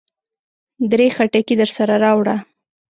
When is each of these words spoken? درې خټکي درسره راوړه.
درې 0.91 1.07
خټکي 1.15 1.55
درسره 1.61 1.93
راوړه. 2.03 2.35